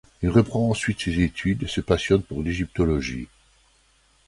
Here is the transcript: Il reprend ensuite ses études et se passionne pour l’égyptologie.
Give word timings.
Il 0.23 0.29
reprend 0.31 0.67
ensuite 0.67 0.99
ses 1.01 1.21
études 1.21 1.61
et 1.61 1.67
se 1.67 1.79
passionne 1.79 2.23
pour 2.23 2.41
l’égyptologie. 2.41 3.27